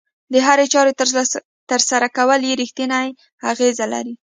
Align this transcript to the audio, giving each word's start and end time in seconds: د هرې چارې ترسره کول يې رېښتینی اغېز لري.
د 0.33 0.35
هرې 0.47 0.65
چارې 0.73 0.91
ترسره 1.71 2.07
کول 2.17 2.39
يې 2.47 2.53
رېښتینی 2.61 3.07
اغېز 3.51 3.77
لري. 3.93 4.13